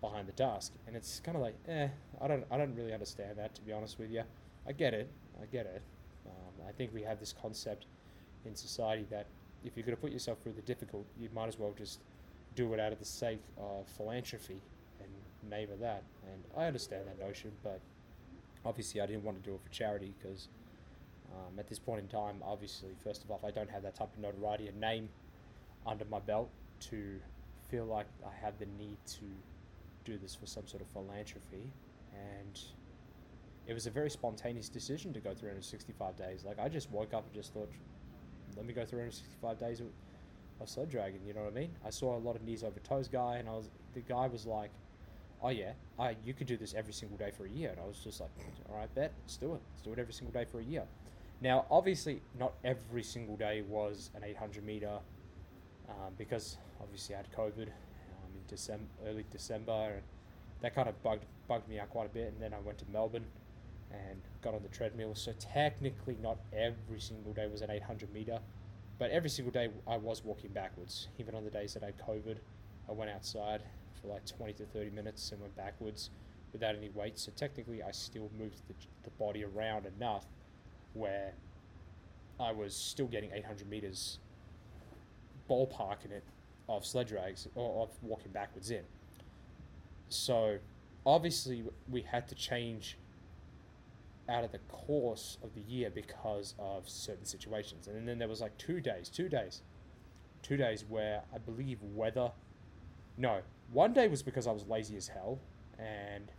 [0.09, 1.89] behind the desk, and it's kind of like eh
[2.21, 4.23] I don't I don't really understand that to be honest with you
[4.67, 5.09] I get it
[5.41, 5.83] I get it.
[6.27, 7.87] Um, I think we have this concept
[8.45, 9.27] in society that
[9.65, 12.01] if you're going to put yourself through the difficult you might as well just
[12.55, 14.61] do it out of the sake of philanthropy
[15.01, 16.03] and of that.
[16.33, 17.81] And I understand that notion but
[18.65, 20.49] obviously I didn't want to do it for charity because
[21.33, 24.09] um, at this point in time, obviously, first of all, I don't have that type
[24.15, 25.09] of notoriety and name
[25.87, 26.49] under my belt
[26.89, 27.19] to
[27.71, 29.25] feel like I have the need to
[30.07, 31.71] do this for some sort of philanthropy.
[32.15, 32.61] And
[33.67, 36.45] it was a very spontaneous decision to go 365 days.
[36.45, 37.71] Like, I just woke up and just thought,
[38.57, 39.87] let me go 365 days of,
[40.65, 41.71] sled dragon, you know what I mean?
[41.85, 44.47] I saw a lot of knees over toes guy, and I was the guy was
[44.47, 44.71] like,
[45.43, 47.85] oh yeah, I you could do this every single day for a year, and I
[47.85, 48.31] was just like,
[48.71, 49.61] all right, bet, let's do it.
[49.75, 50.85] Let's do it every single day for a year.
[51.43, 54.99] Now, obviously, not every single day was an 800 meter,
[55.91, 57.69] um, because obviously I had COVID
[58.49, 60.03] December, early December, and
[60.61, 62.33] that kind of bugged bugged me out quite a bit.
[62.33, 63.27] And then I went to Melbourne
[63.91, 65.15] and got on the treadmill.
[65.15, 68.41] So technically, not every single day was an 800 meter,
[68.99, 71.09] but every single day I was walking backwards.
[71.19, 72.37] Even on the days that I had COVID,
[72.89, 73.63] I went outside
[74.01, 76.11] for like 20 to 30 minutes and went backwards
[76.53, 77.19] without any weight.
[77.19, 80.27] So technically, I still moved the, the body around enough
[80.95, 81.33] where
[82.41, 84.19] I was still getting 800 meters
[85.49, 86.25] ballparking it
[86.69, 88.83] of sled drags or of walking backwards in.
[90.09, 90.59] So
[91.05, 92.99] obviously we had to change
[94.29, 97.87] out of the course of the year because of certain situations.
[97.87, 99.63] And then there was like two days, two days,
[100.43, 102.33] two days where I believe weather.
[103.17, 103.41] No,
[103.73, 105.39] one day was because I was lazy as hell
[105.79, 106.33] and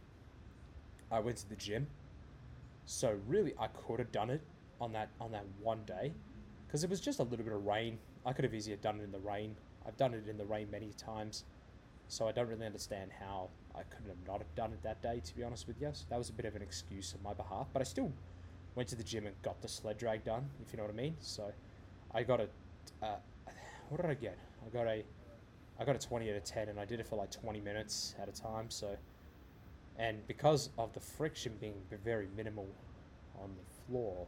[1.12, 1.88] I went to the gym.
[2.86, 4.42] So really, I could have done it
[4.80, 6.14] on that on that one day
[6.66, 7.98] because it was just a little bit of rain.
[8.26, 9.56] I could have easily done it in the rain.
[9.88, 11.46] I've done it in the rain many times,
[12.08, 15.22] so I don't really understand how I couldn't have not have done it that day.
[15.24, 17.34] To be honest with you, so that was a bit of an excuse on my
[17.34, 17.68] behalf.
[17.74, 18.12] But I still
[18.76, 20.96] went to the gym and got the sled drag done, if you know what I
[20.96, 21.16] mean.
[21.20, 21.52] So
[22.14, 22.48] I got a
[23.02, 23.16] uh,
[23.90, 24.38] what did I get?
[24.66, 25.04] I got a
[25.80, 28.16] I got a 20 out of 10 and I did it for like 20 minutes
[28.20, 28.98] at a time so
[30.00, 32.68] and because of the friction being very minimal
[33.40, 34.26] on the floor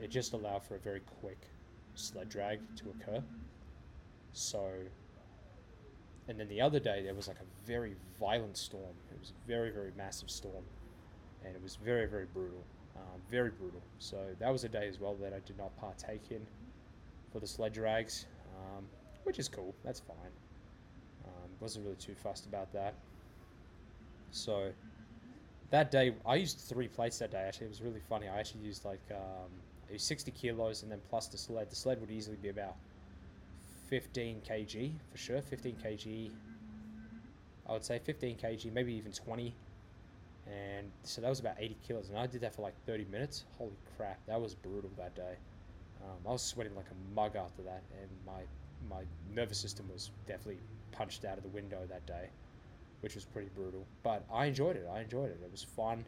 [0.00, 1.48] it just allowed for a very quick
[1.94, 3.22] sled drag to occur.
[4.32, 4.70] So,
[6.28, 8.94] and then the other day there was like a very violent storm.
[9.12, 10.64] It was a very, very massive storm,
[11.44, 12.62] and it was very, very brutal.
[12.96, 13.80] Um, very brutal.
[13.98, 16.46] So that was a day as well that I did not partake in
[17.32, 18.84] for the sled drags, um,
[19.24, 19.74] which is cool.
[19.84, 20.16] That's fine.
[21.24, 22.94] Um, wasn't really too fussed about that.
[24.30, 24.70] So
[25.70, 27.38] that day I used three plates that day.
[27.38, 28.28] Actually, it was really funny.
[28.28, 29.50] I actually used like um,
[29.96, 31.70] 60 kilos and then plus the sled.
[31.70, 32.76] The sled would easily be about
[33.92, 35.42] 15 kg for sure.
[35.42, 36.30] 15 kg.
[37.68, 39.54] I would say 15 kg, maybe even 20.
[40.46, 42.08] And so that was about 80 kilos.
[42.08, 43.44] And I did that for like 30 minutes.
[43.58, 45.34] Holy crap, that was brutal that day.
[46.02, 48.40] Um, I was sweating like a mug after that, and my
[48.88, 50.58] my nervous system was definitely
[50.90, 52.30] punched out of the window that day,
[53.02, 53.84] which was pretty brutal.
[54.02, 54.88] But I enjoyed it.
[54.90, 55.38] I enjoyed it.
[55.44, 56.06] It was fun.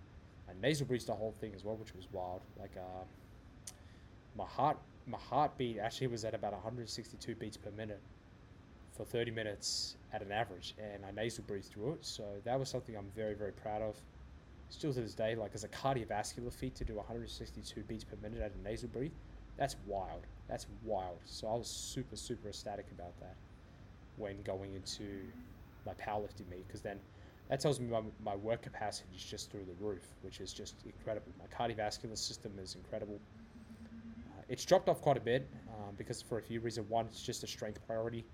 [0.49, 2.41] I nasal breathed the whole thing as well, which was wild.
[2.59, 3.05] Like, uh,
[4.37, 8.01] my heart my heartbeat actually was at about 162 beats per minute
[8.97, 12.05] for 30 minutes at an average and I nasal breathed through it.
[12.05, 13.97] So that was something I'm very very proud of.
[14.71, 18.41] Still to this day like as a cardiovascular feat to do 162 beats per minute
[18.41, 19.13] at a nasal breathe
[19.57, 20.27] that's wild.
[20.49, 21.19] That's wild.
[21.25, 23.37] So I was super super ecstatic about that
[24.17, 25.05] when going into
[25.85, 26.99] my powerlifting meet because then
[27.51, 30.77] that tells me my, my work capacity is just through the roof which is just
[30.87, 31.33] incredible.
[31.39, 33.19] My cardiovascular system is incredible
[34.49, 36.89] it's dropped off quite a bit um, because for a few reasons.
[36.89, 38.25] One, it's just a strength priority.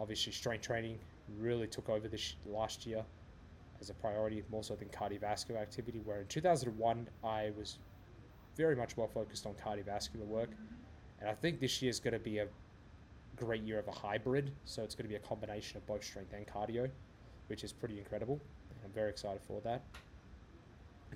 [0.00, 0.98] Obviously, strength training
[1.38, 3.04] really took over this last year
[3.80, 6.00] as a priority more so than cardiovascular activity.
[6.04, 7.78] Where in 2001, I was
[8.56, 10.50] very much more focused on cardiovascular work,
[11.20, 12.48] and I think this year is going to be a
[13.36, 14.50] great year of a hybrid.
[14.64, 16.90] So it's going to be a combination of both strength and cardio,
[17.48, 18.40] which is pretty incredible.
[18.84, 19.82] I'm very excited for that.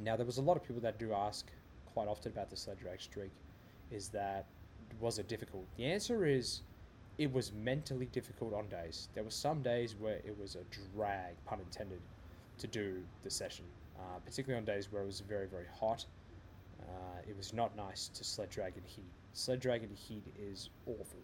[0.01, 1.47] Now, there was a lot of people that do ask
[1.93, 3.31] quite often about the sled drag streak
[3.91, 4.47] is that
[5.01, 5.65] was it difficult?
[5.77, 6.63] The answer is
[7.19, 9.09] it was mentally difficult on days.
[9.15, 12.01] There were some days where it was a drag, pun intended,
[12.59, 13.65] to do the session,
[13.99, 16.05] uh, particularly on days where it was very, very hot.
[16.81, 19.11] Uh, it was not nice to sled drag in heat.
[19.33, 21.21] Sled drag in heat is awful.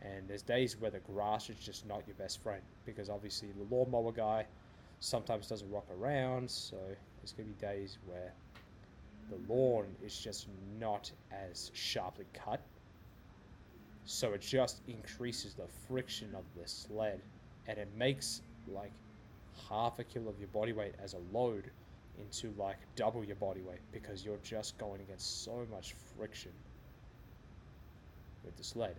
[0.00, 3.74] And there's days where the grass is just not your best friend because obviously the
[3.74, 4.46] lawnmower guy
[5.00, 6.50] sometimes doesn't rock around.
[6.50, 6.76] So
[7.20, 8.32] there's going to be days where
[9.30, 12.60] the lawn is just not as sharply cut.
[14.04, 17.20] So it just increases the friction of the sled
[17.66, 18.92] and it makes like
[19.68, 21.70] half a kilo of your body weight as a load
[22.18, 26.52] into like double your body weight because you're just going against so much friction
[28.44, 28.96] with the sled.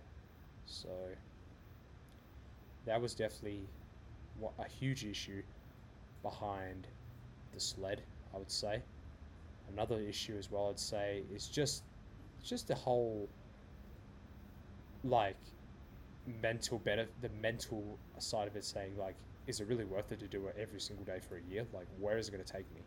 [0.66, 0.88] So
[2.86, 3.66] that was definitely
[4.58, 5.42] a huge issue
[6.22, 6.86] behind
[7.52, 8.00] the sled,
[8.32, 8.80] I would say
[9.72, 10.68] another issue as well.
[10.70, 11.82] I'd say is just
[12.44, 13.28] just the whole
[15.04, 15.36] like
[16.42, 20.28] mental better the mental side of it saying like is it really worth it to
[20.28, 22.70] do it every single day for a year like where is it going to take
[22.74, 22.82] me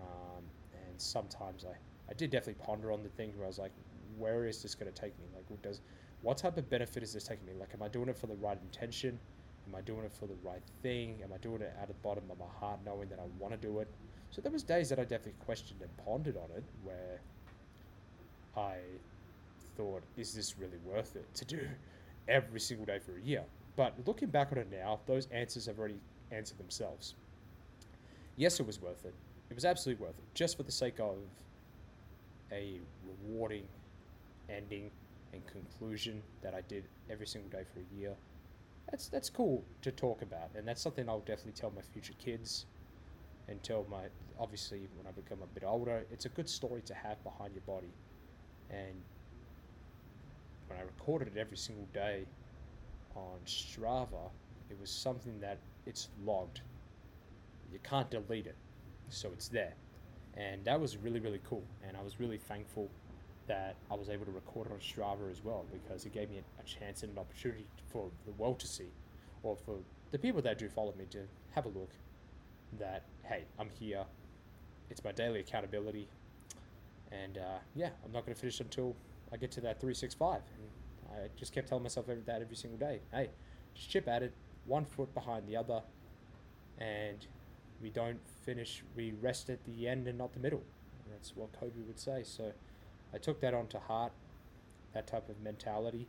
[0.00, 0.44] um,
[0.86, 1.74] and sometimes I,
[2.10, 3.72] I did definitely ponder on the thing where I was like
[4.18, 5.80] where is this going to take me like what does
[6.22, 8.36] what type of benefit is this taking me like am I doing it for the
[8.36, 9.18] right intention
[9.66, 11.20] Am I doing it for the right thing?
[11.22, 13.58] Am I doing it out of the bottom of my heart, knowing that I want
[13.58, 13.88] to do it?
[14.34, 17.20] So there was days that I definitely questioned and pondered on it, where
[18.56, 18.78] I
[19.76, 21.60] thought, is this really worth it to do
[22.26, 23.44] every single day for a year?
[23.76, 26.00] But looking back on it now, those answers have already
[26.32, 27.14] answered themselves.
[28.34, 29.14] Yes, it was worth it.
[29.50, 31.14] It was absolutely worth it, just for the sake of
[32.50, 33.68] a rewarding
[34.48, 34.90] ending
[35.32, 38.14] and conclusion that I did every single day for a year.
[38.90, 42.66] That's that's cool to talk about, and that's something I'll definitely tell my future kids,
[43.62, 44.04] tell my
[44.38, 46.04] obviously when I become a bit older.
[46.10, 47.92] It's a good story to have behind your body,
[48.70, 48.94] and
[50.68, 52.24] when I recorded it every single day
[53.14, 54.30] on Strava,
[54.70, 56.62] it was something that it's logged.
[57.72, 58.56] You can't delete it,
[59.08, 59.74] so it's there,
[60.36, 62.88] and that was really really cool, and I was really thankful
[63.46, 66.40] that I was able to record it on Strava as well because it gave me
[66.58, 68.88] a chance and an opportunity for the world to see,
[69.42, 69.76] or for
[70.12, 71.18] the people that do follow me to
[71.54, 71.90] have a look.
[72.78, 74.04] That hey, I'm here.
[74.90, 76.08] It's my daily accountability,
[77.12, 78.94] and uh, yeah, I'm not going to finish until
[79.32, 80.40] I get to that 365.
[80.56, 83.00] And I just kept telling myself every, that every single day.
[83.12, 83.30] Hey,
[83.74, 84.32] just chip at it,
[84.66, 85.82] one foot behind the other,
[86.78, 87.26] and
[87.82, 88.82] we don't finish.
[88.96, 90.62] We rest at the end and not the middle.
[91.10, 92.22] That's what Kobe would say.
[92.24, 92.52] So
[93.12, 94.12] I took that on to heart,
[94.92, 96.08] that type of mentality,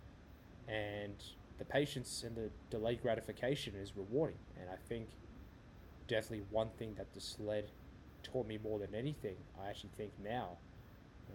[0.67, 1.15] and
[1.57, 4.37] the patience and the delayed gratification is rewarding.
[4.59, 5.07] And I think
[6.07, 7.65] definitely one thing that the sled
[8.23, 10.57] taught me more than anything, I actually think now,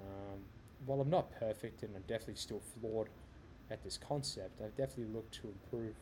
[0.00, 0.38] um,
[0.86, 3.08] while I'm not perfect and I'm definitely still flawed
[3.70, 5.94] at this concept, I've definitely looked to improve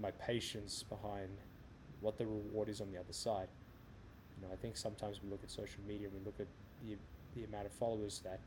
[0.00, 1.30] my patience behind
[2.00, 3.48] what the reward is on the other side.
[4.36, 6.46] You know, I think sometimes we look at social media and we look at
[6.84, 6.96] the
[7.34, 8.40] the amount of followers that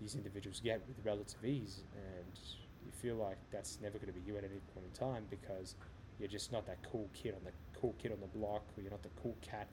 [0.00, 2.38] these individuals get with relative ease, and
[2.84, 5.74] you feel like that's never going to be you at any point in time because
[6.18, 8.90] you're just not that cool kid on the cool kid on the block, or you're
[8.90, 9.66] not the cool cat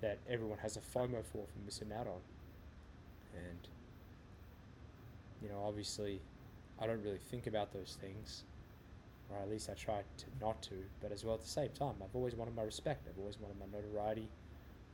[0.00, 2.20] that everyone has a FOMO for for missing out on.
[3.36, 3.68] And
[5.42, 6.20] you know, obviously,
[6.80, 8.44] I don't really think about those things,
[9.30, 10.74] or at least I try to not to.
[11.00, 13.06] But as well, at the same time, I've always wanted my respect.
[13.08, 14.28] I've always wanted my notoriety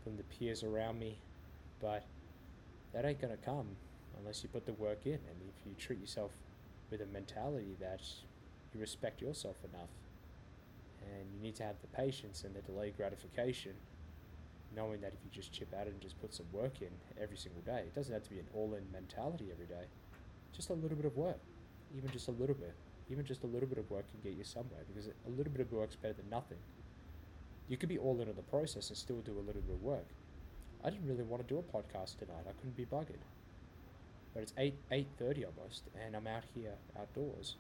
[0.03, 1.19] from the peers around me,
[1.81, 2.05] but
[2.93, 3.67] that ain't to come
[4.19, 6.33] unless you put the work in and if you treat yourself
[6.91, 8.01] with a mentality that
[8.75, 9.89] you respect yourself enough
[11.03, 13.73] and you need to have the patience and the delayed gratification
[14.75, 17.37] knowing that if you just chip at it and just put some work in every
[17.37, 19.87] single day it doesn't have to be an all-in mentality every day
[20.53, 21.41] just a little bit of work
[21.97, 22.75] even just a little bit
[23.11, 25.61] even just a little bit of work can get you somewhere because a little bit
[25.61, 26.59] of work's better than nothing
[27.69, 29.83] you could be all in on the process and still do a little bit of
[29.83, 30.07] work
[30.83, 32.47] I didn't really want to do a podcast tonight.
[32.49, 33.21] I couldn't be buggered.
[34.33, 37.57] But it's eight eight thirty almost, and I'm out here outdoors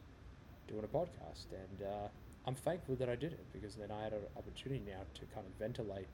[0.68, 2.08] doing a podcast, and uh,
[2.46, 5.46] I'm thankful that I did it because then I had an opportunity now to kind
[5.46, 6.06] of ventilate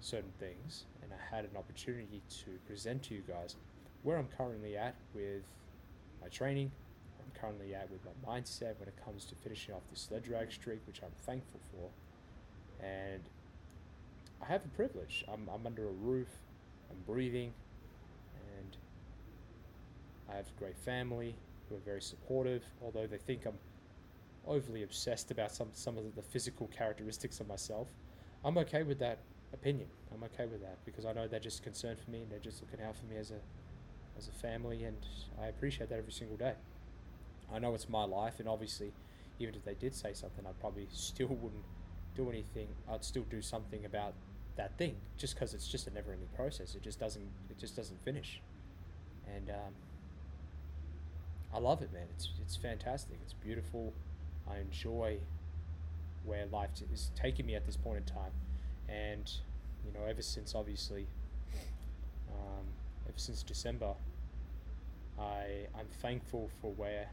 [0.00, 3.56] certain things, and I had an opportunity to present to you guys
[4.02, 5.42] where I'm currently at with
[6.20, 6.70] my training.
[7.20, 10.52] I'm currently at with my mindset when it comes to finishing off the sled drag
[10.52, 13.22] streak, which I'm thankful for, and
[14.42, 15.24] I have a privilege.
[15.32, 16.28] I'm, I'm under a roof,
[16.90, 17.52] I'm breathing,
[18.58, 18.76] and
[20.30, 21.34] I have a great family
[21.68, 23.58] who are very supportive, although they think I'm
[24.46, 27.88] overly obsessed about some, some of the physical characteristics of myself.
[28.44, 29.18] I'm okay with that
[29.52, 29.88] opinion.
[30.12, 32.60] I'm okay with that because I know they're just concerned for me and they're just
[32.62, 33.40] looking out for me as a
[34.16, 34.96] as a family and
[35.42, 36.54] I appreciate that every single day.
[37.52, 38.92] I know it's my life and obviously
[39.40, 41.64] even if they did say something I probably still wouldn't
[42.14, 42.68] do anything.
[42.90, 44.14] I'd still do something about
[44.56, 46.74] that thing just because it's just a never-ending process.
[46.74, 47.26] It just doesn't.
[47.50, 48.40] It just doesn't finish,
[49.34, 49.74] and um,
[51.52, 52.06] I love it, man.
[52.16, 53.16] It's it's fantastic.
[53.22, 53.92] It's beautiful.
[54.50, 55.18] I enjoy
[56.24, 58.32] where life is taking me at this point in time,
[58.88, 59.30] and
[59.84, 61.06] you know, ever since obviously,
[62.30, 62.66] um,
[63.06, 63.94] ever since December,
[65.18, 67.08] I I'm thankful for where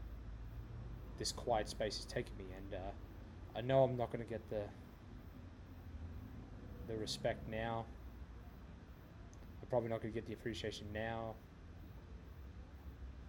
[1.18, 4.48] this quiet space is taking me, and uh, I know I'm not going to get
[4.50, 4.62] the
[6.88, 7.84] the respect now.
[9.60, 11.34] I'm probably not going to get the appreciation now.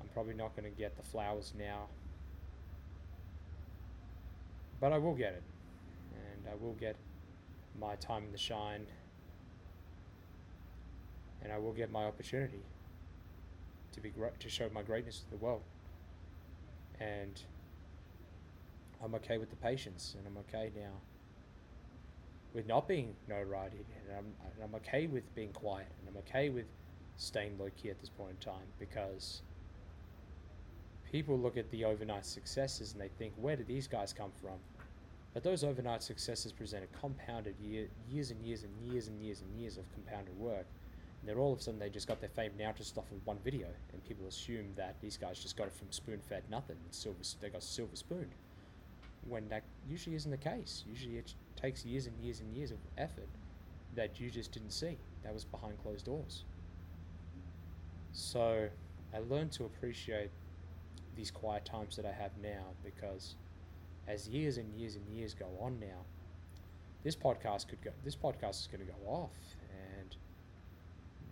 [0.02, 1.88] I'm probably not going to get the flowers now.
[4.84, 5.44] But I will get it.
[6.12, 6.98] And I will get
[7.80, 8.86] my time in the shine.
[11.42, 12.60] And I will get my opportunity
[13.94, 15.62] to be great, to show my greatness to the world.
[17.00, 17.42] And
[19.02, 20.92] I'm okay with the patience, and I'm okay now
[22.54, 26.50] with not being notoriety, and I'm, and I'm okay with being quiet, and I'm okay
[26.50, 26.66] with
[27.16, 29.44] staying low key at this point in time because
[31.10, 34.58] people look at the overnight successes and they think, where did these guys come from?
[35.34, 39.42] But those overnight successes present a compounded year, years and years and years and years
[39.42, 40.68] and years of compounded work.
[41.22, 43.26] And then all of a sudden they just got their fame now just off of
[43.26, 46.76] one video, and people assume that these guys just got it from spoon fed nothing.
[46.92, 48.30] Silver, they got silver spoon.
[49.28, 50.84] When that usually isn't the case.
[50.88, 53.30] Usually it takes years and years and years of effort
[53.96, 54.98] that you just didn't see.
[55.24, 56.44] That was behind closed doors.
[58.12, 58.68] So
[59.14, 60.30] I learned to appreciate
[61.16, 63.36] these quiet times that I have now because
[64.08, 66.06] as years and years and years go on now,
[67.04, 69.32] this podcast could go this podcast is going to go off
[70.00, 70.16] and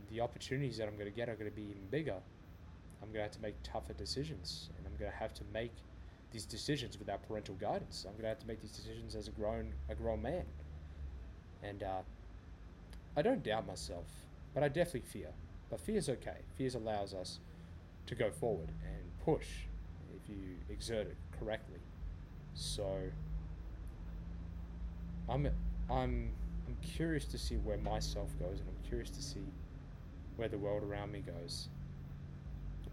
[0.10, 2.18] the opportunities that I'm going to get are going to be even bigger.
[3.02, 5.72] I'm going to have to make tougher decisions and I'm going to have to make
[6.32, 8.06] these decisions without parental guidance.
[8.08, 10.44] I'm going to have to make these decisions as a grown a grown man.
[11.64, 12.02] And uh,
[13.16, 14.06] I don't doubt myself,
[14.54, 15.30] but I definitely fear.
[15.70, 16.38] But fear's okay.
[16.58, 17.40] Fear allows us
[18.08, 19.48] to go forward and push
[20.16, 21.80] if you exert it correctly.
[22.54, 22.86] So
[25.30, 25.48] I'm
[25.90, 26.32] I'm
[26.68, 29.44] I'm curious to see where myself goes and I'm curious to see
[30.36, 31.70] where the world around me goes.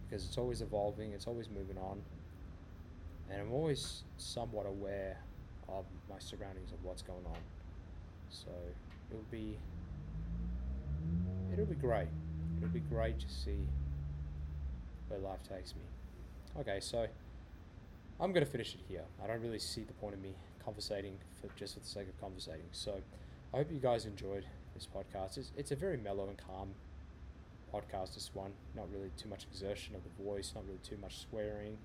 [0.09, 2.01] Because it's always evolving, it's always moving on.
[3.31, 5.19] And I'm always somewhat aware
[5.69, 7.41] of my surroundings of what's going on.
[8.31, 8.49] So
[9.11, 9.59] it'll be
[11.53, 12.09] it'll be great.
[12.59, 13.69] It'll be great to see
[15.09, 15.83] where life takes me.
[16.61, 17.07] Okay, so
[18.21, 19.05] I'm going to finish it here.
[19.23, 22.21] I don't really see the point of me conversating for just for the sake of
[22.21, 22.67] conversating.
[22.73, 23.01] So
[23.55, 24.45] I hope you guys enjoyed
[24.75, 25.39] this podcast.
[25.39, 26.71] It's, it's a very mellow and calm
[27.73, 28.51] podcast, this one.
[28.75, 31.79] Not really too much exertion of the voice, not really too much swearing.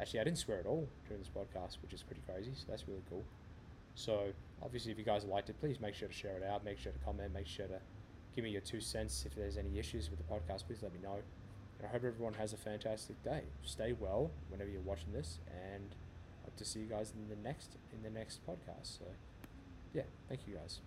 [0.00, 2.88] Actually, I didn't swear at all during this podcast, which is pretty crazy, so that's
[2.88, 3.24] really cool.
[3.94, 4.28] So,
[4.62, 6.92] obviously, if you guys liked it, please make sure to share it out, make sure
[6.92, 7.80] to comment, make sure to
[8.34, 9.24] give me your two cents.
[9.26, 11.18] If there's any issues with the podcast, please let me know.
[11.78, 13.42] And I hope everyone has a fantastic day.
[13.64, 15.94] Stay well whenever you're watching this, and
[16.44, 18.98] hope to see you guys in the next in the next podcast.
[18.98, 19.04] So,
[19.94, 20.80] yeah, thank you guys.